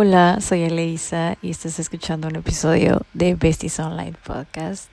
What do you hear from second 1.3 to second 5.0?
y estás escuchando un episodio de Besties Online Podcast.